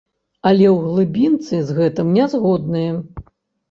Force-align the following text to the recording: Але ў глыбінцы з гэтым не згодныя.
Але 0.51 0.65
ў 0.75 0.85
глыбінцы 0.85 1.55
з 1.69 1.79
гэтым 1.83 2.13
не 2.19 2.25
згодныя. 2.35 2.91